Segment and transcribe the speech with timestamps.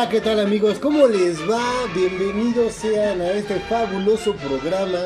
[0.00, 0.78] Hola, ¿qué tal amigos?
[0.78, 1.62] ¿Cómo les va?
[1.94, 4.98] Bienvenidos sean a este fabuloso programa,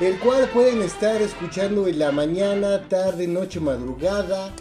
[0.00, 4.54] el cual pueden estar escuchando en la mañana, tarde, noche, madrugada.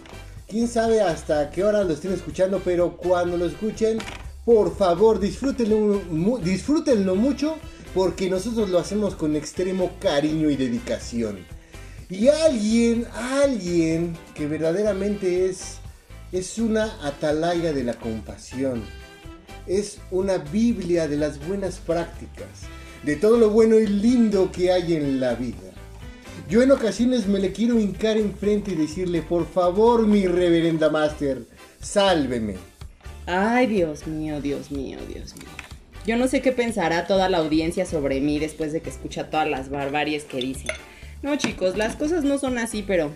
[0.47, 3.97] Quién sabe hasta qué hora lo estén escuchando, pero cuando lo escuchen,
[4.45, 5.99] por favor disfrútenlo,
[6.41, 7.57] disfrútenlo mucho,
[7.93, 11.45] porque nosotros lo hacemos con extremo cariño y dedicación.
[12.09, 15.79] Y alguien, alguien que verdaderamente es,
[16.31, 19.02] es una atalaya de la compasión
[19.67, 22.47] es una Biblia de las buenas prácticas,
[23.03, 25.71] de todo lo bueno y lindo que hay en la vida.
[26.49, 31.43] Yo en ocasiones me le quiero hincar enfrente y decirle, por favor, mi reverenda master,
[31.81, 32.55] sálveme.
[33.25, 35.47] Ay, Dios mío, Dios mío, Dios mío.
[36.05, 39.49] Yo no sé qué pensará toda la audiencia sobre mí después de que escucha todas
[39.49, 40.71] las barbaries que dicen.
[41.21, 43.11] No, chicos, las cosas no son así, pero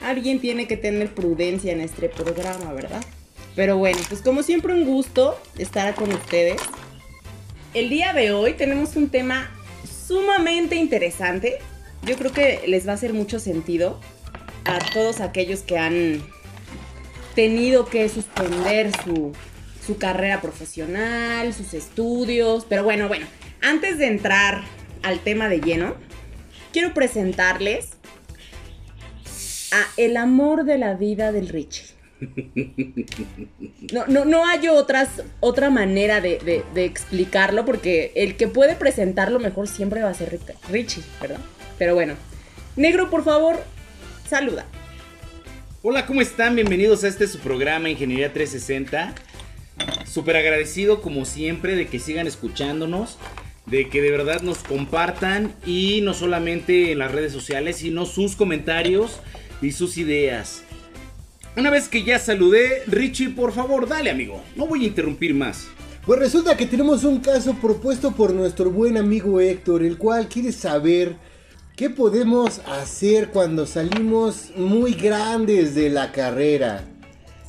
[0.00, 3.04] alguien tiene que tener prudencia en este programa, ¿verdad?
[3.56, 6.60] Pero bueno, pues como siempre un gusto estar con ustedes.
[7.72, 9.50] El día de hoy tenemos un tema
[10.06, 11.58] sumamente interesante.
[12.02, 14.00] Yo creo que les va a hacer mucho sentido
[14.64, 16.22] a todos aquellos que han
[17.34, 19.32] tenido que suspender su,
[19.84, 22.66] su carrera profesional, sus estudios.
[22.68, 23.26] Pero bueno, bueno,
[23.62, 24.64] antes de entrar
[25.02, 25.94] al tema de lleno,
[26.72, 27.90] quiero presentarles
[29.72, 31.93] a el amor de la vida del Richie.
[33.92, 39.68] No, no, no hay otras, otra manera de, explicarlo porque el que puede presentarlo mejor
[39.68, 40.38] siempre va a ser
[40.70, 41.40] Richie, ¿verdad?
[41.78, 42.14] Pero bueno,
[42.76, 43.62] negro, por favor,
[44.28, 44.66] saluda.
[45.82, 46.54] Hola, ¿cómo están?
[46.54, 49.14] Bienvenidos a este su programa Ingeniería 360.
[50.06, 53.18] Súper agradecido como siempre de que sigan escuchándonos,
[53.66, 58.36] de que de verdad nos compartan y no solamente en las redes sociales, sino sus
[58.36, 59.20] comentarios
[59.60, 60.63] y sus ideas.
[61.56, 65.68] Una vez que ya saludé, Richie, por favor, dale amigo, no voy a interrumpir más.
[66.04, 70.50] Pues resulta que tenemos un caso propuesto por nuestro buen amigo Héctor, el cual quiere
[70.50, 71.14] saber
[71.76, 76.84] qué podemos hacer cuando salimos muy grandes de la carrera.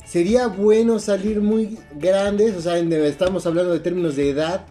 [0.06, 2.54] ¿Sería bueno salir muy grandes?
[2.54, 4.66] O sea, estamos hablando de términos de edad.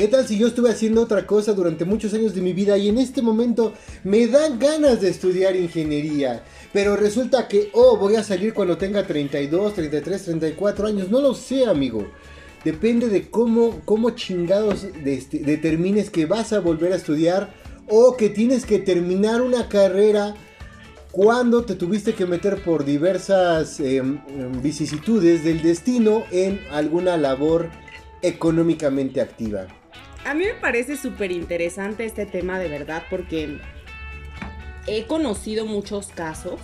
[0.00, 2.88] ¿Qué tal si yo estuve haciendo otra cosa durante muchos años de mi vida y
[2.88, 6.42] en este momento me dan ganas de estudiar ingeniería?
[6.72, 11.10] Pero resulta que, oh, voy a salir cuando tenga 32, 33, 34 años.
[11.10, 12.10] No lo sé, amigo.
[12.64, 17.52] Depende de cómo, cómo chingados este- determines que vas a volver a estudiar
[17.86, 20.34] o que tienes que terminar una carrera
[21.12, 27.68] cuando te tuviste que meter por diversas em, em, vicisitudes del destino en alguna labor
[28.22, 29.66] económicamente activa.
[30.24, 33.58] A mí me parece súper interesante este tema de verdad porque
[34.86, 36.60] he conocido muchos casos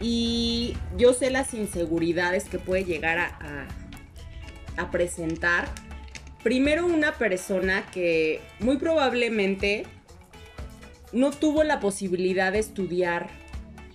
[0.00, 3.66] y yo sé las inseguridades que puede llegar a,
[4.76, 5.68] a- presentar.
[6.42, 9.86] Primero una persona que muy probablemente
[11.12, 13.28] no tuvo la posibilidad de estudiar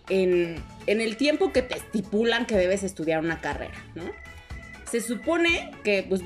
[0.09, 0.55] en,
[0.87, 4.03] en el tiempo que te estipulan que debes estudiar una carrera, ¿no?
[4.89, 6.21] Se supone que pues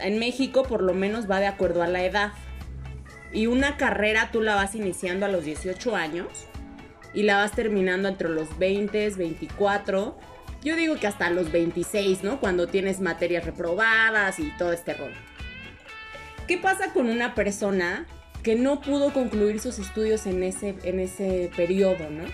[0.00, 2.32] en México por lo menos va de acuerdo a la edad.
[3.32, 6.28] Y una carrera tú la vas iniciando a los 18 años
[7.12, 10.18] y la vas terminando entre los 20, 24.
[10.62, 12.40] Yo digo que hasta los 26, ¿no?
[12.40, 15.16] Cuando tienes materias reprobadas y todo este rollo.
[16.46, 18.06] ¿Qué pasa con una persona
[18.42, 22.24] que no pudo concluir sus estudios en ese, en ese periodo, ¿no?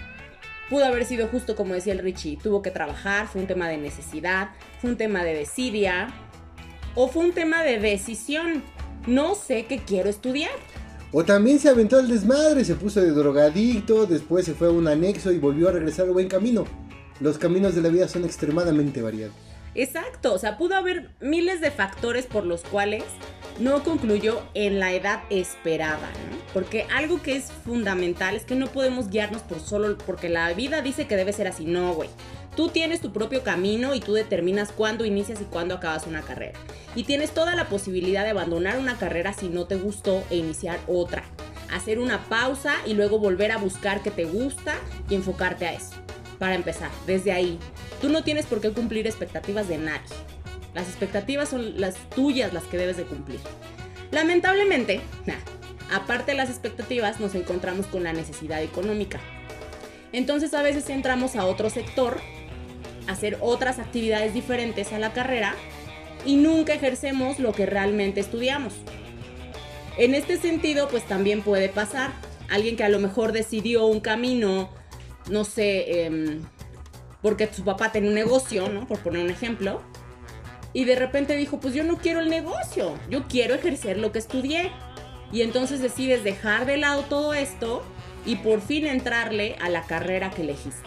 [0.70, 3.76] Pudo haber sido justo como decía el Richie, tuvo que trabajar, fue un tema de
[3.76, 4.50] necesidad,
[4.80, 6.08] fue un tema de desidia
[6.94, 8.62] o fue un tema de decisión.
[9.06, 10.52] No sé qué quiero estudiar.
[11.12, 14.88] O también se aventó al desmadre, se puso de drogadicto, después se fue a un
[14.88, 16.64] anexo y volvió a regresar al buen camino.
[17.20, 19.34] Los caminos de la vida son extremadamente variados.
[19.74, 23.04] Exacto, o sea, pudo haber miles de factores por los cuales
[23.58, 26.36] no concluyó en la edad esperada, ¿no?
[26.52, 30.82] Porque algo que es fundamental es que no podemos guiarnos por solo porque la vida
[30.82, 32.10] dice que debe ser así, no, güey.
[32.56, 36.58] Tú tienes tu propio camino y tú determinas cuándo inicias y cuándo acabas una carrera.
[36.94, 40.78] Y tienes toda la posibilidad de abandonar una carrera si no te gustó e iniciar
[40.86, 41.24] otra.
[41.72, 44.76] Hacer una pausa y luego volver a buscar que te gusta
[45.10, 45.94] y enfocarte a eso.
[46.38, 47.58] Para empezar, desde ahí,
[48.00, 50.14] tú no tienes por qué cumplir expectativas de nadie.
[50.74, 53.40] Las expectativas son las tuyas las que debes de cumplir.
[54.10, 55.00] Lamentablemente,
[55.92, 59.20] aparte de las expectativas, nos encontramos con la necesidad económica.
[60.12, 62.20] Entonces a veces entramos a otro sector,
[63.08, 65.54] a hacer otras actividades diferentes a la carrera
[66.24, 68.74] y nunca ejercemos lo que realmente estudiamos.
[69.96, 72.12] En este sentido, pues también puede pasar.
[72.48, 74.70] Alguien que a lo mejor decidió un camino,
[75.30, 76.42] no sé, em,
[77.22, 78.86] porque su papá tenía un negocio, ¿no?
[78.86, 79.82] Por poner un ejemplo.
[80.74, 84.18] Y de repente dijo, pues yo no quiero el negocio, yo quiero ejercer lo que
[84.18, 84.72] estudié.
[85.32, 87.82] Y entonces decides dejar de lado todo esto
[88.26, 90.86] y por fin entrarle a la carrera que elegiste.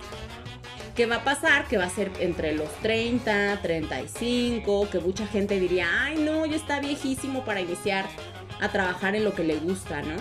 [0.96, 1.68] ¿Qué va a pasar?
[1.68, 6.56] Que va a ser entre los 30, 35, que mucha gente diría, ay no, ya
[6.56, 8.06] está viejísimo para iniciar
[8.60, 10.16] a trabajar en lo que le gusta, ¿no?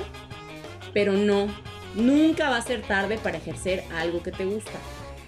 [0.92, 1.48] Pero no,
[1.94, 4.78] nunca va a ser tarde para ejercer algo que te gusta.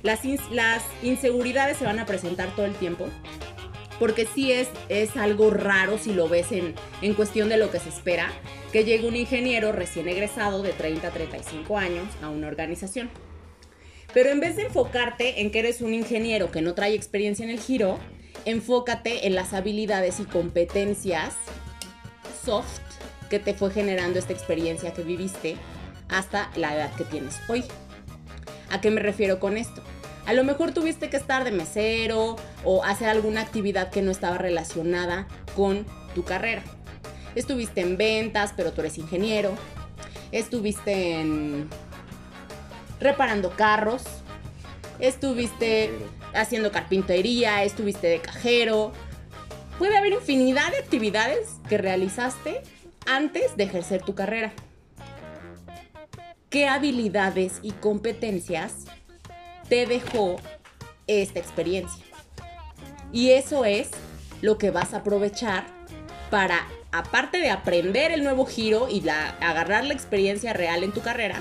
[0.03, 0.21] Las,
[0.51, 3.09] las inseguridades se van a presentar todo el tiempo,
[3.99, 7.81] porque sí es, es algo raro si lo ves en, en cuestión de lo que
[7.81, 8.33] se espera,
[8.73, 13.11] que llegue un ingeniero recién egresado de 30 a 35 años a una organización.
[14.15, 17.51] Pero en vez de enfocarte en que eres un ingeniero que no trae experiencia en
[17.51, 17.99] el giro,
[18.45, 21.35] enfócate en las habilidades y competencias
[22.45, 22.81] soft
[23.29, 25.57] que te fue generando esta experiencia que viviste
[26.09, 27.65] hasta la edad que tienes hoy.
[28.71, 29.83] ¿A qué me refiero con esto?
[30.29, 34.37] A lo mejor tuviste que estar de mesero o hacer alguna actividad que no estaba
[34.37, 35.27] relacionada
[35.57, 36.63] con tu carrera.
[37.35, 39.55] Estuviste en ventas, pero tú eres ingeniero.
[40.31, 41.71] Estuviste en
[43.01, 44.03] reparando carros.
[44.99, 45.95] Estuviste
[46.35, 48.93] haciendo carpintería, estuviste de cajero.
[49.79, 52.61] Puede haber infinidad de actividades que realizaste
[53.07, 54.53] antes de ejercer tu carrera.
[56.51, 58.85] ¿Qué habilidades y competencias
[59.69, 60.37] te dejó
[61.07, 62.05] esta experiencia?
[63.13, 63.91] Y eso es
[64.43, 65.67] lo que vas a aprovechar
[66.31, 71.41] para, aparte de aprender el nuevo giro y agarrar la experiencia real en tu carrera,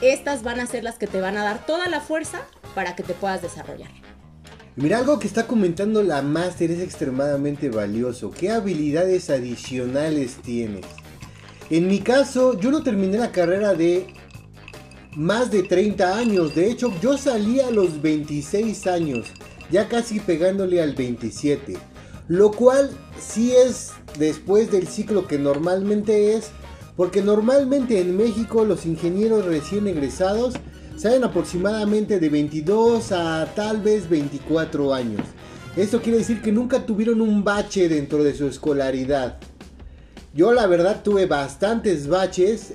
[0.00, 2.42] estas van a ser las que te van a dar toda la fuerza
[2.74, 3.90] para que te puedas desarrollar.
[4.76, 8.30] Mira, algo que está comentando la máster es extremadamente valioso.
[8.30, 10.86] ¿Qué habilidades adicionales tienes?
[11.68, 14.06] En mi caso, yo no terminé la carrera de
[15.16, 16.54] más de 30 años.
[16.54, 19.26] De hecho, yo salí a los 26 años,
[19.70, 21.76] ya casi pegándole al 27.
[22.28, 26.50] Lo cual sí es después del ciclo que normalmente es,
[26.96, 30.54] porque normalmente en México los ingenieros recién egresados
[30.96, 35.22] salen aproximadamente de 22 a tal vez 24 años.
[35.76, 39.38] Esto quiere decir que nunca tuvieron un bache dentro de su escolaridad.
[40.32, 42.72] Yo la verdad tuve bastantes baches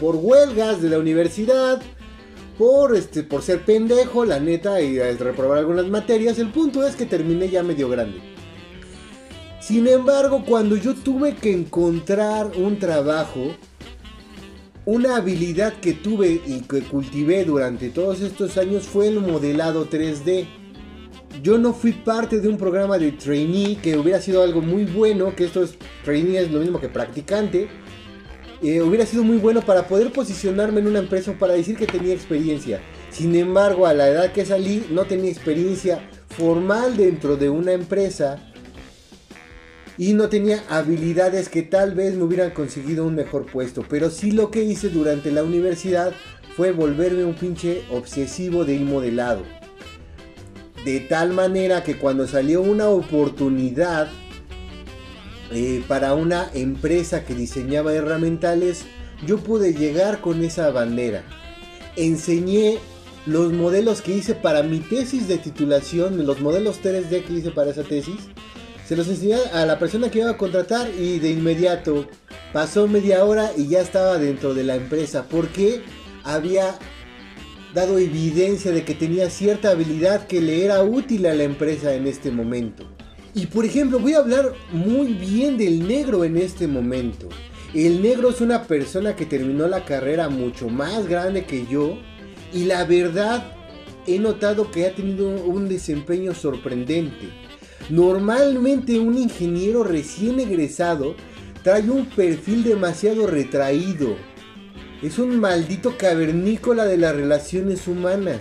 [0.00, 1.80] por huelgas de la universidad,
[2.58, 6.38] por, este, por ser pendejo, la neta, y reprobar algunas materias.
[6.38, 8.20] El punto es que terminé ya medio grande.
[9.60, 13.54] Sin embargo, cuando yo tuve que encontrar un trabajo,
[14.84, 20.59] una habilidad que tuve y que cultivé durante todos estos años fue el modelado 3D.
[21.42, 25.34] Yo no fui parte de un programa de trainee que hubiera sido algo muy bueno,
[25.34, 25.74] que esto es
[26.04, 27.68] trainee es lo mismo que practicante.
[28.62, 32.12] Eh, hubiera sido muy bueno para poder posicionarme en una empresa para decir que tenía
[32.12, 32.80] experiencia.
[33.10, 38.38] Sin embargo, a la edad que salí no tenía experiencia formal dentro de una empresa
[39.96, 43.82] y no tenía habilidades que tal vez me hubieran conseguido un mejor puesto.
[43.88, 46.12] Pero sí lo que hice durante la universidad
[46.54, 49.59] fue volverme un pinche obsesivo de modelado.
[50.84, 54.08] De tal manera que cuando salió una oportunidad
[55.52, 58.84] eh, para una empresa que diseñaba herramientales,
[59.26, 61.22] yo pude llegar con esa bandera.
[61.96, 62.78] Enseñé
[63.26, 67.70] los modelos que hice para mi tesis de titulación, los modelos 3D que hice para
[67.70, 68.30] esa tesis
[68.90, 72.08] se los enseñé a la persona que iba a contratar y de inmediato
[72.52, 75.84] pasó media hora y ya estaba dentro de la empresa porque
[76.24, 76.76] había
[77.74, 82.06] dado evidencia de que tenía cierta habilidad que le era útil a la empresa en
[82.06, 82.84] este momento.
[83.34, 87.28] Y por ejemplo, voy a hablar muy bien del negro en este momento.
[87.74, 91.96] El negro es una persona que terminó la carrera mucho más grande que yo
[92.52, 93.52] y la verdad
[94.06, 97.28] he notado que ha tenido un desempeño sorprendente.
[97.88, 101.14] Normalmente un ingeniero recién egresado
[101.62, 104.16] trae un perfil demasiado retraído.
[105.02, 108.40] Es un maldito cavernícola de las relaciones humanas.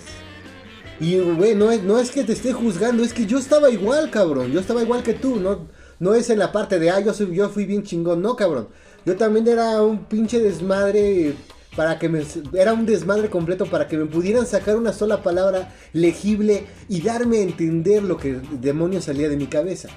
[0.99, 4.09] Y güey, no es, no es que te esté juzgando, es que yo estaba igual,
[4.11, 4.51] cabrón.
[4.51, 5.67] Yo estaba igual que tú, no,
[5.99, 8.67] no es en la parte de, ah, yo, soy, yo fui bien chingón, no, cabrón.
[9.05, 11.35] Yo también era un pinche desmadre
[11.75, 12.23] para que me
[12.53, 17.37] era un desmadre completo para que me pudieran sacar una sola palabra legible y darme
[17.37, 19.87] a entender lo que demonio salía de mi cabeza.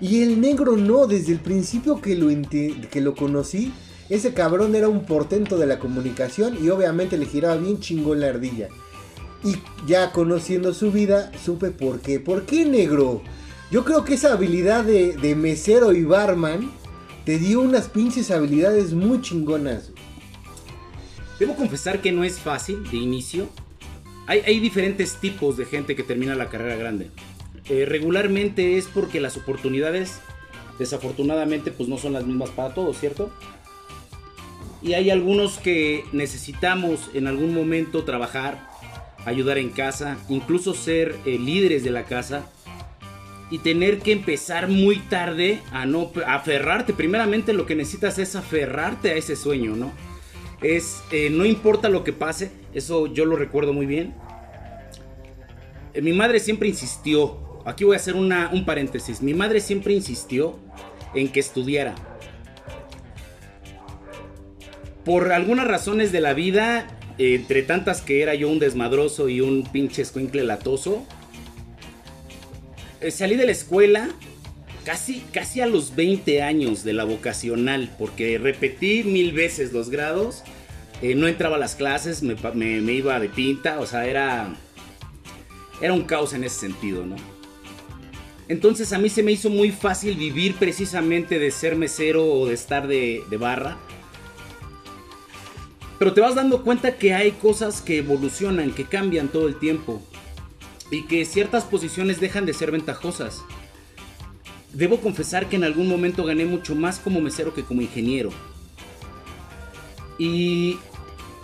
[0.00, 3.72] Y el negro no, desde el principio que lo, que lo conocí,
[4.10, 8.28] ese cabrón era un portento de la comunicación y obviamente le giraba bien chingón la
[8.28, 8.68] ardilla.
[9.42, 9.56] Y
[9.86, 12.20] ya conociendo su vida, supe por qué.
[12.20, 13.22] ¿Por qué negro?
[13.70, 16.70] Yo creo que esa habilidad de, mesero y barman
[17.24, 19.90] te dio unas pinches habilidades muy chingonas.
[21.38, 23.48] Debo confesar que no es fácil de inicio.
[24.26, 27.10] Hay, diferentes tipos de gente que termina la carrera grande.
[27.68, 30.20] Eh, regularmente es porque las oportunidades,
[30.78, 33.30] desafortunadamente, pues no son las mismas para todos, ¿cierto?
[34.84, 38.68] Y hay algunos que necesitamos en algún momento trabajar,
[39.24, 42.46] ayudar en casa, incluso ser eh, líderes de la casa
[43.50, 46.92] y tener que empezar muy tarde a no aferrarte.
[46.92, 49.90] Primeramente lo que necesitas es aferrarte a ese sueño, ¿no?
[50.64, 54.14] es, eh, no importa lo que pase, eso yo lo recuerdo muy bien.
[55.92, 60.58] Eh, mi madre siempre insistió, aquí voy a hacer un paréntesis, mi madre siempre insistió
[61.14, 61.94] en que estudiara.
[65.04, 66.86] Por algunas razones de la vida,
[67.18, 71.06] entre tantas que era yo un desmadroso y un pinche escuincle latoso,
[73.00, 74.08] eh, salí de la escuela
[74.84, 80.42] casi, casi a los 20 años de la vocacional, porque repetí mil veces los grados,
[81.02, 84.54] eh, no entraba a las clases, me, iba de pinta, o sea, era,
[85.80, 87.16] era un caos en ese sentido, ¿no?
[88.46, 92.54] Entonces a mí se me hizo muy fácil vivir precisamente de ser mesero o de
[92.54, 93.78] estar de, de barra.
[96.04, 100.02] Pero te vas dando cuenta que hay cosas que evolucionan, que cambian todo el tiempo.
[100.90, 103.42] Y que ciertas posiciones dejan de ser ventajosas.
[104.74, 108.28] Debo confesar que en algún momento gané mucho más como mesero que como ingeniero.
[110.18, 110.76] Y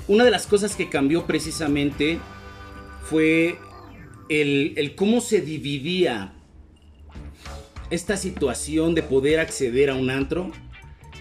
[0.09, 2.19] una de las cosas que cambió precisamente
[3.02, 3.57] fue
[4.29, 6.35] el, cómo se dividía
[7.88, 10.52] esta situación de poder acceder a un antro.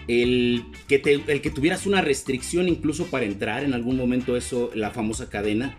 [0.08, 4.90] El que, el que tuvieras una restricción incluso para entrar en algún momento, eso, la
[4.90, 5.76] famosa cadena.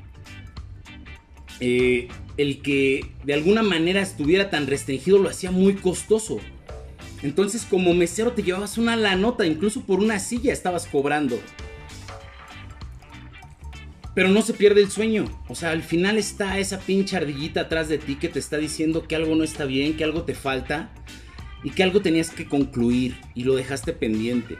[1.59, 6.39] Eh, el que de alguna manera estuviera tan restringido lo hacía muy costoso.
[7.21, 11.39] Entonces como mesero te llevabas una la nota, incluso por una silla estabas cobrando.
[14.15, 15.25] Pero no se pierde el sueño.
[15.47, 19.07] O sea, al final está esa pinche ardillita atrás de ti que te está diciendo
[19.07, 20.91] que algo no está bien, que algo te falta
[21.63, 24.57] y que algo tenías que concluir y lo dejaste pendiente.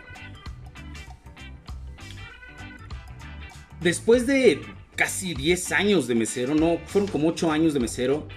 [3.79, 4.61] Después de
[4.95, 8.27] casi 10 años de mesero, no, fueron como 8 años de mesero,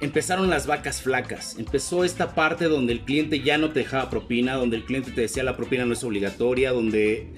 [0.00, 1.56] empezaron las vacas flacas.
[1.58, 5.20] Empezó esta parte donde el cliente ya no te dejaba propina, donde el cliente te
[5.20, 7.28] decía la propina no es obligatoria, donde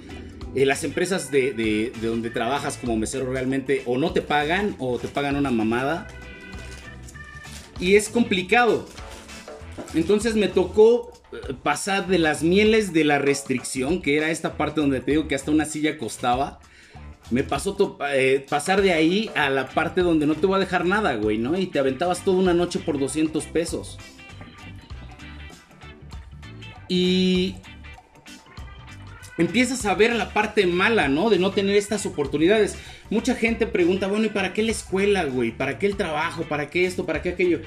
[0.54, 5.08] eh, las empresas de, donde trabajas como mesero realmente o no te pagan o te
[5.08, 6.06] pagan una mamada.
[7.80, 8.86] Y es complicado.
[9.94, 14.80] Entonces me tocó eh, pasar de las mieles de la restricción, que era esta parte
[14.80, 16.60] donde te digo que hasta una silla costaba
[17.32, 20.84] me pasó eh, pasar de ahí a la parte donde no te voy a dejar
[20.84, 21.58] nada, güey, ¿no?
[21.58, 23.98] Y te aventabas toda una noche por 200 pesos.
[26.88, 27.54] Y
[29.38, 31.30] empiezas a ver la parte mala, ¿no?
[31.30, 32.76] De no tener estas oportunidades.
[33.08, 35.52] Mucha gente pregunta, bueno, ¿y para qué la escuela, güey?
[35.52, 36.42] ¿Para qué el trabajo?
[36.42, 37.06] ¿Para qué esto?
[37.06, 37.60] ¿Para qué aquello?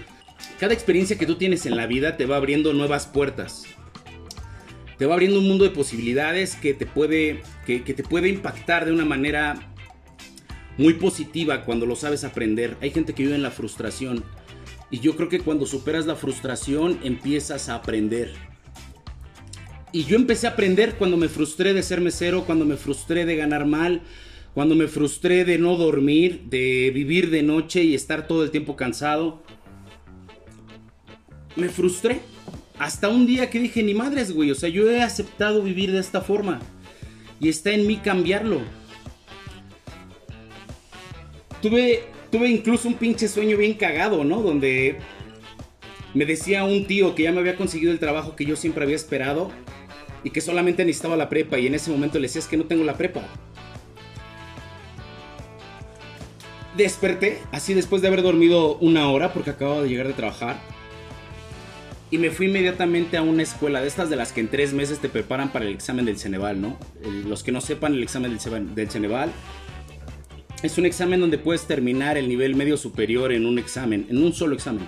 [0.59, 3.65] Cada experiencia que tú tienes en la vida te va abriendo nuevas puertas
[4.97, 8.91] te va abriendo un mundo de posibilidades que te puede, que, te puede impactar de
[8.91, 9.73] una manera
[10.77, 12.77] muy positiva cuando lo sabes aprender.
[12.81, 14.23] Hay gente que vive en la frustración
[14.89, 18.33] y yo creo que cuando superas la frustración empiezas a aprender.
[19.91, 23.35] Y yo empecé a aprender cuando me frustré de ser mesero, cuando me frustré de
[23.35, 24.01] ganar mal,
[24.53, 28.75] cuando me frustré de no dormir, de vivir de noche y estar todo el tiempo
[28.75, 29.43] cansado.
[31.55, 32.21] Me frustré
[32.77, 35.99] hasta un día que dije, ni madres, güey, o sea, yo he aceptado vivir de
[35.99, 36.59] esta forma.
[37.39, 38.61] Y está en mí cambiarlo.
[41.61, 44.41] Tuve, tuve incluso un pinche sueño bien cagado, ¿no?
[44.41, 44.97] Donde
[46.13, 48.95] me decía un tío que ya me había conseguido el trabajo que yo siempre había
[48.95, 49.51] esperado
[50.23, 52.65] y que solamente necesitaba la prepa y en ese momento le decía es que no
[52.65, 53.21] tengo la prepa.
[56.75, 60.74] Desperté, así después de haber dormido una hora porque acababa de llegar de trabajar
[62.11, 64.99] y me fui inmediatamente a una escuela de estas de las que en tres meses
[64.99, 66.77] te preparan para el examen del Ceneval, ¿no?
[67.27, 68.37] los que no sepan el examen
[68.75, 69.31] del Ceneval
[70.63, 74.33] es un examen donde puedes terminar el nivel medio superior en un examen, en un
[74.33, 74.87] solo examen.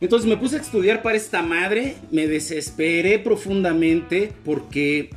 [0.00, 5.10] Entonces me puse a estudiar para esta madre, me desesperé profundamente porque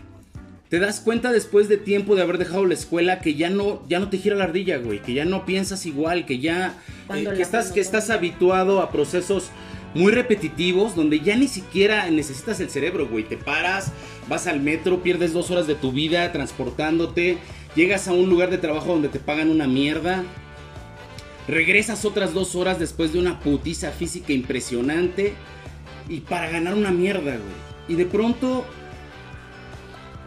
[0.69, 3.99] te das cuenta después de tiempo de haber dejado la escuela que ya no, ya
[3.99, 6.75] no te gira la ardilla, güey, que ya no piensas igual, que ya
[7.13, 9.49] eh, que estás, que estás habituado a procesos
[9.93, 13.23] muy repetitivos donde ya ni siquiera necesitas el cerebro, güey.
[13.23, 13.91] Te paras,
[14.27, 17.37] vas al metro, pierdes dos horas de tu vida transportándote,
[17.75, 20.23] llegas a un lugar de trabajo donde te pagan una mierda,
[21.47, 25.33] regresas otras dos horas después de una putiza física impresionante
[26.09, 27.67] y para ganar una mierda, güey.
[27.87, 28.65] Y de pronto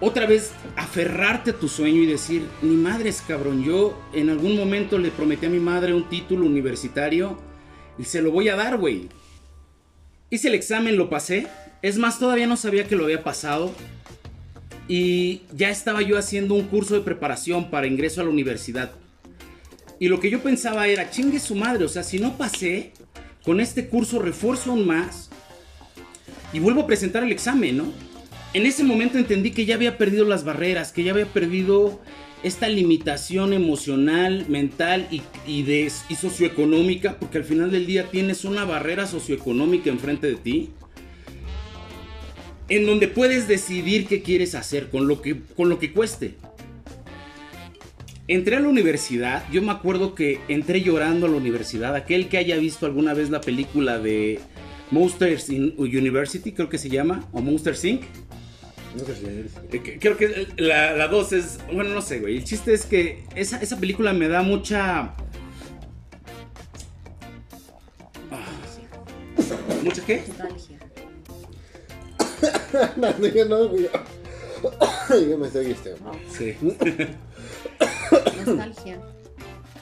[0.01, 4.99] otra vez aferrarte a tu sueño y decir, ni madres cabrón, yo en algún momento
[4.99, 7.39] le prometí a mi madre un título universitario
[7.99, 9.09] y se lo voy a dar, güey.
[10.31, 11.47] Hice el examen, lo pasé.
[11.83, 13.75] Es más, todavía no sabía que lo había pasado.
[14.89, 18.93] Y ya estaba yo haciendo un curso de preparación para ingreso a la universidad.
[19.99, 22.93] Y lo que yo pensaba era, chingue su madre, o sea, si no pasé,
[23.45, 25.29] con este curso refuerzo aún más
[26.53, 27.93] y vuelvo a presentar el examen, ¿no?
[28.53, 32.01] en ese momento entendí que ya había perdido las barreras, que ya había perdido
[32.43, 35.71] esta limitación emocional, mental y,
[36.15, 40.71] socioeconómica, porque al final del día tienes una barrera socioeconómica enfrente de ti,
[42.69, 46.35] en donde puedes decidir qué quieres hacer con lo que, con lo que cueste.
[48.29, 52.39] Entré a la universidad, yo me acuerdo que entré llorando a la universidad, aquel que
[52.39, 54.39] haya visto alguna vez la película de
[54.93, 58.03] Monsters University, creo que se llama, o Monsters Inc.
[58.97, 59.15] No sé
[59.71, 61.59] si Creo que la 2 es.
[61.73, 62.39] Bueno, no sé, güey.
[62.39, 65.15] El chiste es que esa, esa película me da mucha.
[68.31, 68.47] Ah,
[69.85, 70.25] ¿Mucha qué?
[70.27, 70.79] Nostalgia.
[72.97, 73.89] no, yo no, güey.
[75.31, 75.95] Yo me estoy este.
[76.37, 76.57] Sí.
[78.45, 79.01] Nostalgia.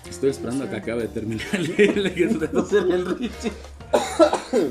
[0.08, 3.52] Estoy esperando a que acabe de terminar el, el, el Richie.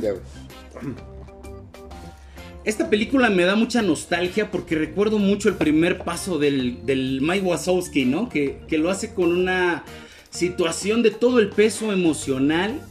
[0.01, 1.16] ya, güey.
[2.67, 7.45] Esta película me da mucha nostalgia porque recuerdo mucho el primer paso del, del Mike
[7.45, 8.27] Wazowski, ¿no?
[8.27, 9.85] Que, lo hace con una
[10.31, 12.81] situación de todo el peso emocional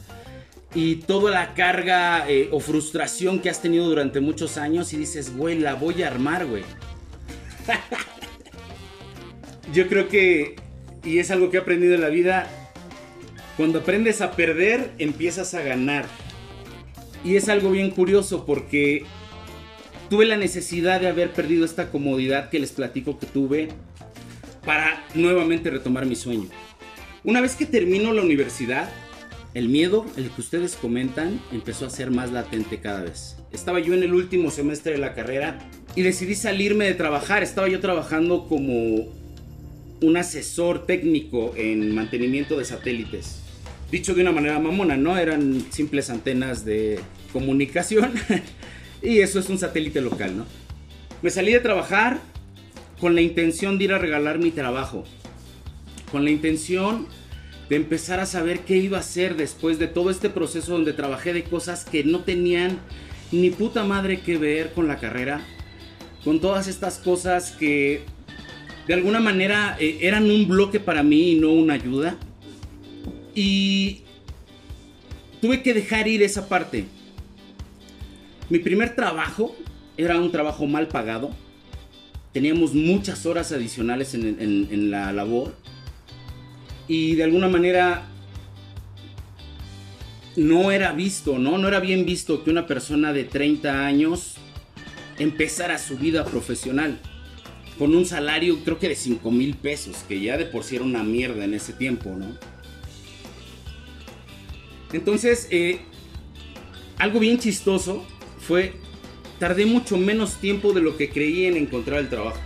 [0.73, 5.37] y toda la carga eh, o frustración que has tenido durante muchos años y dices,
[5.37, 6.63] güey, la voy a armar, güey.
[9.75, 10.55] Yo creo que,
[11.03, 12.47] y es algo que he aprendido en la vida,
[13.57, 16.07] cuando aprendes a perder, empiezas a ganar.
[17.23, 19.05] Y es algo bien curioso porque
[20.09, 23.69] tuve la necesidad de haber perdido esta comodidad que les platico que tuve
[24.65, 26.47] para nuevamente retomar mi sueño.
[27.23, 28.89] Una vez que termino la universidad,
[29.53, 33.37] el miedo, el que ustedes comentan, empezó a ser más latente cada vez.
[33.51, 35.59] Estaba yo en el último semestre de la carrera
[35.95, 37.43] y decidí salirme de trabajar.
[37.43, 39.07] Estaba yo trabajando como
[40.01, 43.41] un asesor técnico en mantenimiento de satélites.
[43.91, 46.99] Dicho de una manera mamona, no eran simples antenas de
[47.33, 48.11] comunicación.
[49.01, 50.45] Y eso es un satélite local, ¿no?
[51.21, 52.19] Me salí de trabajar
[52.99, 55.03] con la intención de ir a regalar mi trabajo.
[56.11, 57.07] Con la intención
[57.69, 61.33] de empezar a saber qué iba a hacer después de todo este proceso donde trabajé
[61.33, 62.79] de cosas que no tenían
[63.31, 65.41] ni puta madre que ver con la carrera.
[66.23, 68.01] Con todas estas cosas que
[68.87, 72.17] de alguna manera eh, eran un bloque para mí y no una ayuda.
[73.35, 74.01] Y
[75.41, 76.85] tuve que dejar ir esa parte
[78.49, 79.55] mi primer trabajo
[79.97, 81.31] era un trabajo mal pagado.
[82.33, 85.55] Teníamos muchas horas adicionales en, la labor.
[86.87, 88.07] Y de alguna manera
[90.35, 91.57] no era visto, ¿no?
[91.57, 94.35] No era bien visto que una persona de 30 años
[95.17, 96.99] empezara su vida profesional
[97.77, 100.85] con un salario creo que de 5 mil pesos, que ya de por sí era
[100.85, 102.27] una mierda en ese tiempo, ¿no?
[104.93, 105.81] Entonces, eh,
[106.97, 108.05] algo bien chistoso
[108.39, 108.73] fue,
[109.39, 112.39] tardé mucho menos tiempo de lo que creí en encontrar el trabajo.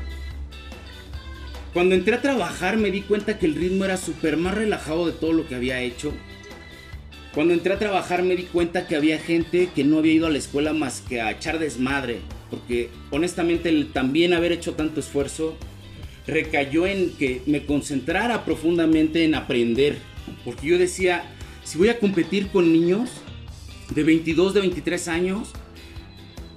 [1.74, 5.14] Cuando entré a trabajar me di cuenta que el ritmo era súper más relajado de
[5.14, 6.12] todo lo que había hecho.
[7.34, 10.32] Cuando entré a trabajar me di cuenta que había gente que no había ido a
[10.32, 12.20] la escuela más que a echar desmadre.
[12.50, 15.56] Porque honestamente también haber hecho tanto esfuerzo
[16.28, 19.98] recayó en que me concentrara profundamente en aprender.
[20.44, 21.24] Porque yo decía,
[21.64, 23.10] si voy a competir con niños
[23.96, 25.54] de 22, de 23 años,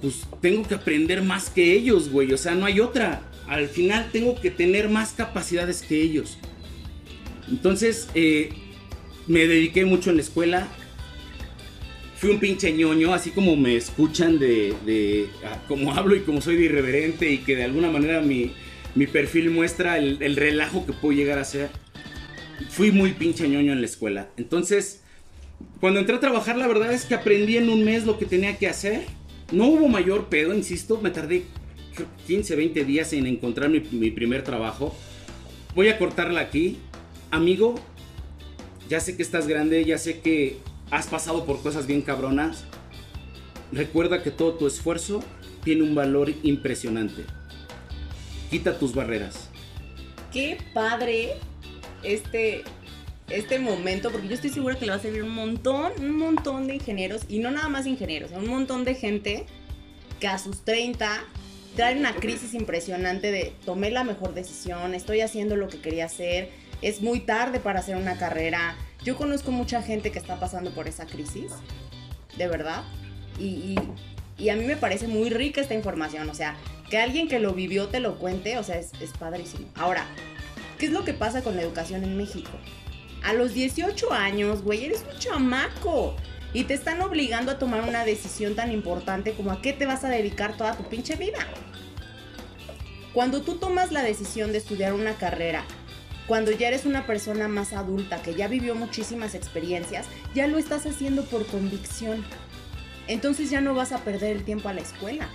[0.01, 2.31] pues tengo que aprender más que ellos, güey.
[2.33, 3.21] O sea, no hay otra.
[3.47, 6.37] Al final tengo que tener más capacidades que ellos.
[7.49, 8.49] Entonces, eh,
[9.27, 10.67] me dediqué mucho en la escuela.
[12.17, 15.27] Fui un pinche ñoño, así como me escuchan de, de
[15.67, 18.53] como hablo y como soy de irreverente y que de alguna manera mi,
[18.95, 21.69] mi perfil muestra el, el, relajo que puedo llegar a ser.
[22.69, 24.29] Fui muy pinche ñoño en la escuela.
[24.37, 25.03] Entonces,
[25.81, 28.57] cuando entré a trabajar, la verdad es que aprendí en un mes lo que tenía
[28.57, 29.05] que hacer
[29.51, 31.43] no hubo mayor pedo, insisto, me tardé
[32.27, 34.95] 15, 20 días en encontrar mi, mi primer trabajo.
[35.73, 36.77] Voy a cortarla aquí.
[37.31, 37.75] Amigo,
[38.89, 40.57] ya sé que estás grande, ya sé que
[40.91, 42.65] has pasado por cosas bien cabronas.
[43.71, 45.23] Recuerda que todo tu esfuerzo
[45.63, 47.23] tiene un valor impresionante.
[48.49, 49.49] Quita tus barreras.
[50.31, 51.33] Qué padre
[52.03, 52.63] este,
[53.29, 56.67] este momento, porque yo estoy segura que le va a servir un montón, un montón
[56.67, 59.45] de ingenieros, y no nada más ingenieros, un montón de gente
[60.19, 61.23] que a sus 30
[61.75, 66.49] trae una crisis impresionante de tomé la mejor decisión, estoy haciendo lo que quería hacer,
[66.81, 68.75] es muy tarde para hacer una carrera.
[69.03, 71.51] Yo conozco mucha gente que está pasando por esa crisis,
[72.37, 72.83] de verdad,
[73.39, 73.75] y,
[74.49, 76.55] a mí me parece muy rica esta información, o sea,
[76.89, 79.67] que alguien que lo vivió te lo cuente, o sea, es, es padrísimo.
[79.75, 80.05] Ahora,
[80.77, 82.51] ¿qué es lo que pasa con la educación en México?
[83.25, 86.15] A los 18 años, güey, eres un chamaco.
[86.53, 90.03] Y te están obligando a tomar una decisión tan importante como a qué te vas
[90.03, 91.39] a dedicar toda tu pinche vida.
[93.13, 95.65] Cuando tú tomas la decisión de estudiar una carrera,
[96.27, 100.85] cuando ya eres una persona más adulta, que ya vivió muchísimas experiencias, ya lo estás
[100.85, 102.23] haciendo por convicción.
[103.07, 105.27] Entonces ya no vas a perder el tiempo a la escuela.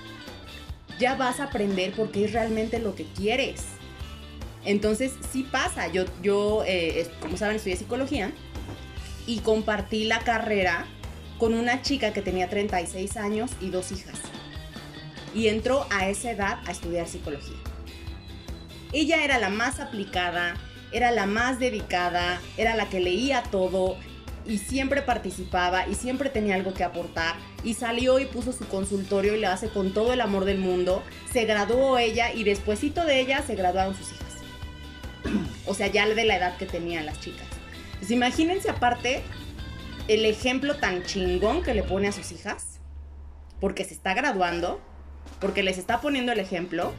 [1.01, 3.80] Ya vas a aprender porque es realmente lo que quieres.
[4.65, 5.89] Entonces sí pasa.
[5.89, 8.33] Yo, yo eh, como saben, estudié psicología
[9.27, 10.87] y compartí la carrera
[11.39, 14.19] con una chica que tenía 36 años y dos hijas.
[15.35, 17.57] Y entró a esa edad a estudiar psicología.
[18.93, 20.55] Ella era la más aplicada,
[20.93, 23.97] era la más dedicada, era la que leía todo
[24.45, 27.37] y siempre participaba y siempre tenía algo que aportar.
[27.63, 31.03] Y salió y puso su consultorio y lo hace con todo el amor del mundo.
[31.33, 34.20] Se graduó ella y despuesito de ella se graduaron sus hijas.
[35.67, 37.47] O sea, ya de la edad que tenían las chicas.
[37.99, 39.23] Pues imagínense aparte
[40.09, 42.81] el ejemplo tan chingón que le pone a sus hijas.
[43.61, 44.81] Porque se está graduando,
[45.41, 46.95] porque les está poniendo el ejemplo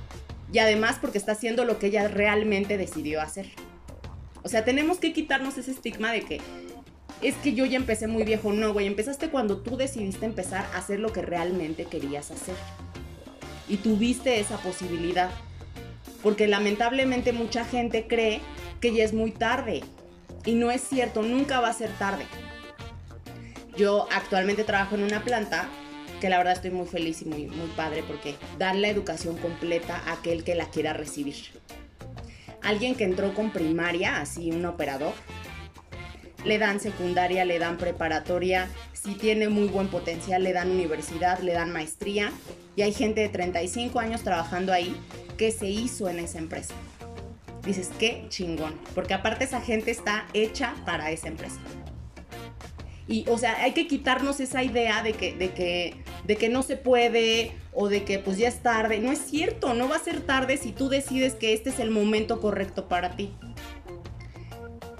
[0.53, 3.47] y además porque está haciendo lo que ella realmente decidió hacer.
[4.43, 6.41] O sea, tenemos que quitarnos ese estigma de que
[7.21, 8.51] es que yo ya empecé muy viejo.
[8.51, 12.55] No, güey, empezaste cuando tú decidiste empezar a hacer lo que realmente querías hacer.
[13.69, 15.29] Y tuviste esa posibilidad.
[16.23, 18.41] Porque lamentablemente mucha gente cree
[18.79, 19.81] que ya es muy tarde.
[20.45, 22.25] Y no es cierto, nunca va a ser tarde.
[23.77, 25.69] Yo actualmente trabajo en una planta
[26.19, 29.97] que la verdad estoy muy feliz y muy, muy padre porque dan la educación completa
[30.05, 31.35] a aquel que la quiera recibir.
[32.61, 35.13] Alguien que entró con primaria, así un operador,
[36.45, 41.53] le dan secundaria, le dan preparatoria, si tiene muy buen potencial le dan universidad, le
[41.53, 42.31] dan maestría
[42.75, 44.95] y hay gente de 35 años trabajando ahí
[45.37, 46.73] que se hizo en esa empresa.
[47.65, 51.59] Dices, qué chingón, porque aparte esa gente está hecha para esa empresa.
[53.07, 56.63] Y, o sea, hay que quitarnos esa idea de que, de que, de que no
[56.63, 58.99] se puede o de que pues ya es tarde.
[58.99, 61.89] No es cierto, no va a ser tarde si tú decides que este es el
[61.89, 63.31] momento correcto para ti.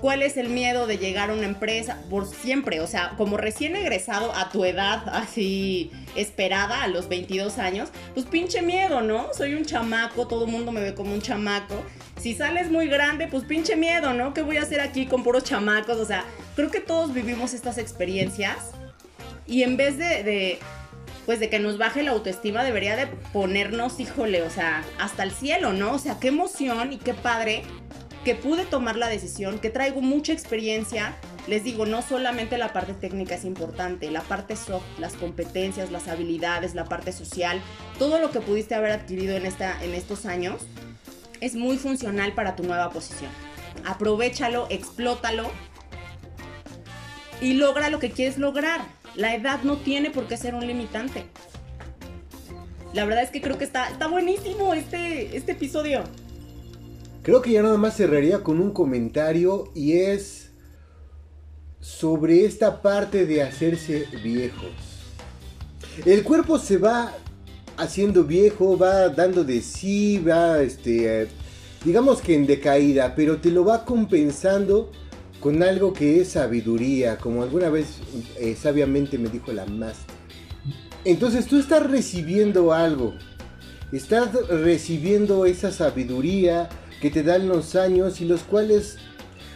[0.01, 2.01] ¿Cuál es el miedo de llegar a una empresa?
[2.09, 7.59] Por siempre, o sea, como recién egresado a tu edad así esperada, a los 22
[7.59, 9.27] años, pues pinche miedo, ¿no?
[9.31, 11.83] Soy un chamaco, todo el mundo me ve como un chamaco.
[12.19, 14.33] Si sales muy grande, pues pinche miedo, ¿no?
[14.33, 15.97] ¿Qué voy a hacer aquí con puros chamacos?
[15.97, 18.71] O sea, creo que todos vivimos estas experiencias
[19.45, 20.59] y en vez de, de
[21.27, 25.31] pues de que nos baje la autoestima, debería de ponernos, híjole, o sea, hasta el
[25.31, 25.93] cielo, ¿no?
[25.93, 27.63] O sea, qué emoción y qué padre
[28.23, 31.15] que pude tomar la decisión, que traigo mucha experiencia.
[31.47, 36.07] Les digo, no solamente la parte técnica es importante, la parte soft, las competencias, las
[36.07, 37.59] habilidades, la parte social,
[37.97, 40.61] todo lo que pudiste haber adquirido en, esta, en estos años
[41.39, 43.31] es muy funcional para tu nueva posición.
[43.85, 45.49] Aprovechalo, explótalo
[47.41, 48.81] y logra lo que quieres lograr.
[49.15, 51.25] La edad no tiene por qué ser un limitante.
[52.93, 56.03] La verdad es que creo que está, está buenísimo este, este episodio.
[57.23, 60.51] Creo que ya nada más cerraría con un comentario y es
[61.79, 64.71] sobre esta parte de hacerse viejos.
[66.05, 67.13] El cuerpo se va
[67.77, 71.27] haciendo viejo, va dando de sí, va, este,
[71.83, 74.91] digamos que en decaída, pero te lo va compensando
[75.39, 77.97] con algo que es sabiduría, como alguna vez
[78.39, 80.15] eh, sabiamente me dijo la máster.
[81.03, 83.15] Entonces tú estás recibiendo algo,
[83.91, 86.69] estás recibiendo esa sabiduría,
[87.01, 88.97] que te dan los años y los cuales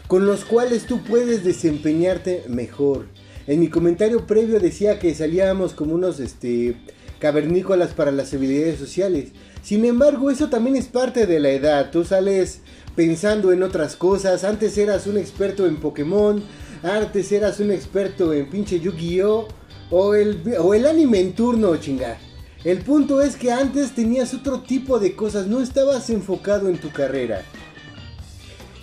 [0.08, 3.08] con los cuales tú puedes desempeñarte mejor.
[3.48, 6.76] En mi comentario previo decía que salíamos como unos este
[7.20, 9.30] cavernícolas para las habilidades sociales.
[9.64, 11.92] Sin embargo, eso también es parte de la edad.
[11.92, 12.60] Tú sales
[12.96, 14.44] pensando en otras cosas.
[14.44, 16.44] Antes eras un experto en Pokémon,
[16.84, 19.48] antes eras un experto en pinche Yu-Gi-Oh
[19.92, 22.18] o el o el anime en turno, chinga.
[22.66, 26.90] El punto es que antes tenías otro tipo de cosas, no estabas enfocado en tu
[26.90, 27.44] carrera.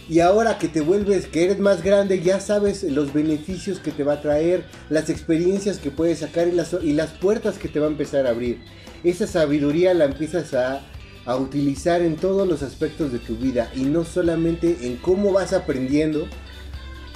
[0.08, 4.04] Y ahora que te vuelves, que eres más grande, ya sabes los beneficios que te
[4.04, 7.80] va a traer, las experiencias que puedes sacar y las, y las puertas que te
[7.80, 8.60] va a empezar a abrir.
[9.02, 10.82] Esa sabiduría la empiezas a,
[11.24, 15.52] a utilizar en todos los aspectos de tu vida y no solamente en cómo vas
[15.52, 16.28] aprendiendo,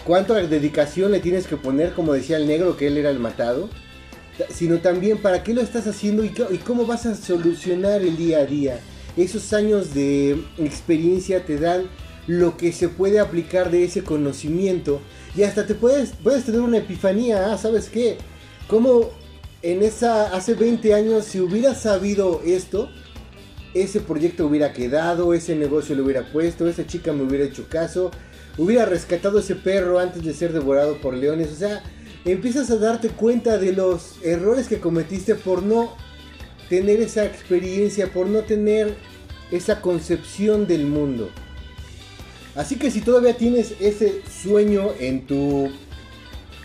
[0.05, 3.69] cuánto dedicación le tienes que poner, como decía el negro que él era el matado,
[4.51, 6.31] sino también para qué lo estás haciendo y,
[6.65, 8.81] cómo vas a solucionar el día a día.
[9.17, 11.85] Esos años de experiencia te dan
[12.27, 15.01] lo que se puede aplicar de ese conocimiento
[15.37, 17.59] y hasta te puedes, puedes tener una epifanía, ¿ah?
[17.59, 18.19] ¿sabes qué?
[18.69, 19.11] Como
[19.63, 22.91] en esa, hace 20 años, si hubiera sabido esto,
[23.75, 28.11] ese proyecto hubiera quedado, ese negocio lo hubiera puesto, esa chica me hubiera hecho caso,
[28.59, 31.83] hubiera rescatado ese perro antes de ser devorado por leones, o sea,
[32.33, 35.93] empiezas a darte cuenta de los errores que cometiste por no
[36.69, 38.95] tener esa experiencia, por no tener
[39.51, 41.31] esa concepción del mundo.
[42.57, 45.71] Así que si todavía tienes ese sueño en tu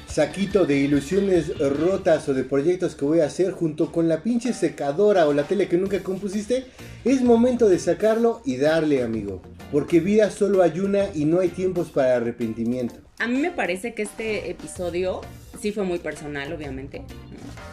[0.08, 4.54] saquito de ilusiones rotas o de proyectos que voy a hacer junto con la pinche
[4.54, 6.66] secadora o la tele que nunca compusiste,
[7.06, 9.42] es momento de sacarlo y darle, amigo.
[9.72, 12.96] Porque vida solo hay una y no hay tiempos para arrepentimiento.
[13.20, 15.22] A mí me parece que este episodio
[15.62, 17.04] sí fue muy personal, obviamente.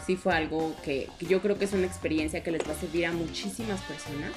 [0.06, 2.76] Sí fue algo que, que yo creo que es una experiencia que les va a
[2.76, 4.32] servir a muchísimas personas.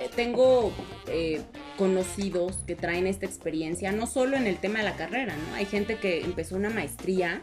[0.00, 0.72] Eh, tengo
[1.08, 1.40] eh,
[1.76, 5.54] conocidos que traen esta experiencia, no solo en el tema de la carrera, ¿no?
[5.54, 7.42] Hay gente que empezó una maestría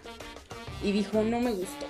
[0.83, 1.87] y dijo, no me gustó.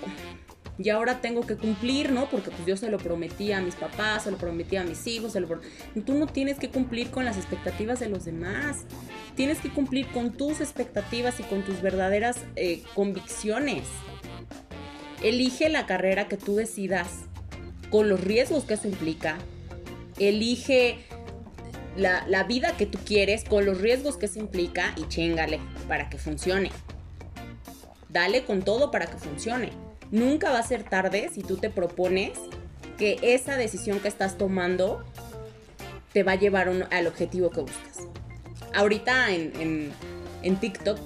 [0.78, 2.30] Y ahora tengo que cumplir, ¿no?
[2.30, 5.32] Porque pues yo se lo prometí a mis papás, se lo prometí a mis hijos,
[5.32, 5.48] se lo
[6.06, 8.86] Tú no tienes que cumplir con las expectativas de los demás.
[9.36, 13.84] Tienes que cumplir con tus expectativas y con tus verdaderas eh, convicciones.
[15.24, 17.08] Elige la carrera que tú decidas,
[17.90, 19.38] con los riesgos que eso implica,
[20.20, 21.00] elige
[21.96, 26.18] la, vida que tú quieres con los riesgos que se implica y chingale para que
[26.18, 26.72] funcione.
[28.10, 29.85] Dale con todo para que funcione.
[30.12, 32.32] Nunca va a ser tarde si tú te propones
[32.98, 35.04] que esa decisión que estás tomando
[36.14, 38.08] te va a llevar al objetivo que buscas.
[38.74, 39.92] Ahorita en,
[40.62, 41.00] TikTok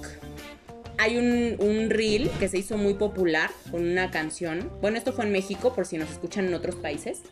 [0.98, 4.70] hay un, un, reel que se hizo muy popular con una canción.
[4.80, 7.22] Bueno, esto fue en México, por si nos escuchan en otros países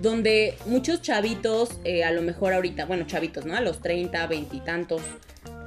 [0.00, 3.56] donde muchos chavitos, eh, a lo mejor ahorita, bueno, chavitos, ¿no?
[3.56, 5.02] A los 30, 20 y tantos,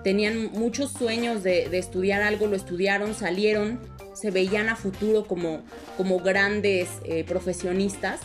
[0.03, 3.79] tenían muchos sueños de, estudiar algo, lo estudiaron, salieron,
[4.13, 5.61] se veían a futuro como,
[5.97, 8.19] como grandes eh, profesionistas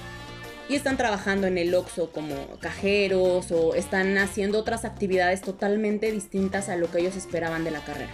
[0.68, 6.68] y están trabajando en el OXO como cajeros o están haciendo otras actividades totalmente distintas
[6.68, 8.12] a lo que ellos esperaban de la carrera.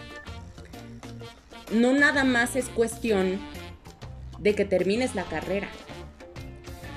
[1.72, 3.40] No nada más es cuestión
[4.38, 5.68] de que termines la carrera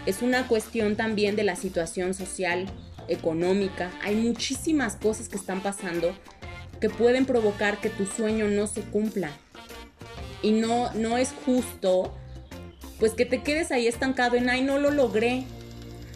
[0.06, 2.68] es una cuestión también de la situación social,
[3.08, 3.92] económica.
[4.04, 6.16] Hay muchísimas cosas que están pasando
[6.80, 9.32] que pueden provocar que tu sueño no se cumpla.
[10.41, 12.13] Y no, no es justo,
[13.00, 15.43] pues que te quedes ahí estancado en, ay, no lo logré.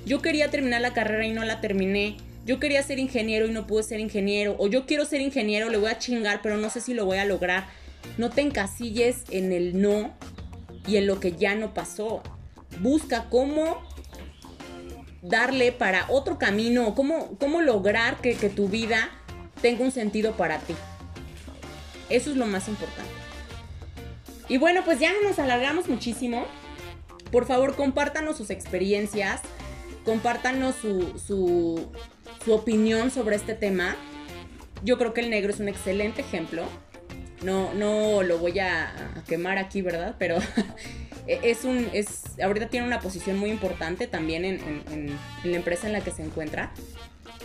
[0.05, 2.17] Yo quería terminar la carrera y no la terminé.
[2.45, 4.55] Yo quería ser ingeniero y no pude ser ingeniero.
[4.59, 7.17] O yo quiero ser ingeniero, le voy a chingar, pero no sé si lo voy
[7.17, 7.67] a lograr.
[8.17, 10.13] No te encasilles en el no
[10.87, 12.23] y en lo que ya no pasó
[12.79, 13.81] busca cómo
[15.21, 19.09] darle para otro camino, cómo, cómo lograr que, que tu vida
[19.61, 20.75] tenga un sentido para ti.
[22.09, 23.18] Eso es lo más importante.
[24.49, 26.45] Y bueno, pues ya nos alargamos muchísimo.
[27.31, 29.41] Por favor, compártanos sus experiencias,
[30.03, 31.89] compártanos su, su,
[32.51, 33.95] opinión sobre este tema.
[34.83, 36.63] Yo creo que el negro es un excelente ejemplo.
[37.43, 40.15] No, no lo voy a, quemar aquí, ¿verdad?
[40.17, 40.39] Pero
[41.29, 45.93] E, es un, es, ahorita tiene una posición muy importante también en, la empresa en
[45.93, 46.71] la que se encuentra.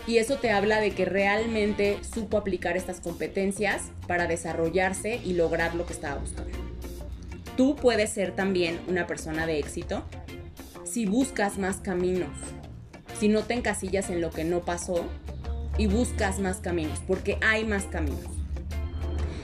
[0.07, 5.75] Y eso te habla de que realmente supo aplicar estas competencias para desarrollarse y lograr
[5.75, 6.57] lo que estaba buscando.
[7.57, 10.03] Tú puedes ser también una persona de éxito
[10.83, 12.29] si buscas más caminos,
[13.19, 15.05] si no te encasillas en lo que no pasó
[15.77, 18.23] y buscas más caminos, porque hay más caminos.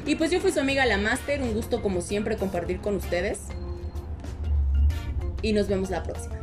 [0.05, 3.39] Y pues yo fui su amiga La Master, un gusto como siempre compartir con ustedes
[5.41, 6.35] y nos vemos la próxima.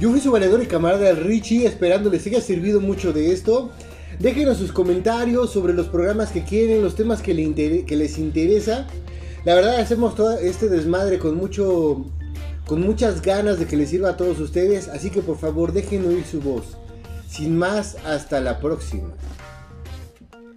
[0.00, 3.72] Yo fui su valedor y camarada Richie, esperando les haya servido mucho de esto.
[4.18, 8.86] Déjenos sus comentarios sobre los programas que quieren, los temas que, que les interesa.
[9.46, 12.04] La verdad hacemos todo este desmadre con mucho
[12.66, 16.04] con muchas ganas de que les sirva a todos ustedes, así que por favor dejen
[16.04, 16.76] oír su voz.
[17.28, 19.10] Sin más, hasta la próxima.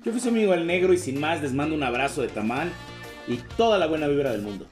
[0.03, 2.71] Yo fui su amigo el negro y sin más les mando un abrazo de tamal
[3.27, 4.65] y toda la buena vibra del mundo.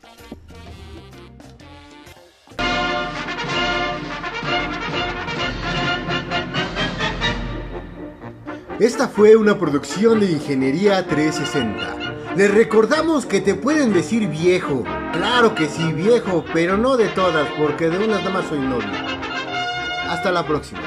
[8.80, 12.07] Esta fue una producción de Ingeniería 360.
[12.38, 14.84] Les recordamos que te pueden decir viejo.
[15.12, 18.92] Claro que sí, viejo, pero no de todas, porque de unas nada más soy novio.
[20.08, 20.80] Hasta la próxima.